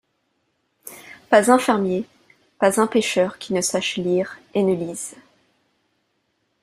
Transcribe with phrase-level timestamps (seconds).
[1.29, 2.07] Pas un fermier,
[2.57, 5.13] pas un pêcheur qui ne sache lire et ne lise.